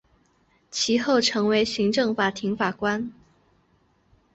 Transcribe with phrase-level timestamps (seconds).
[0.71, 3.13] 其后成为行政法庭法官。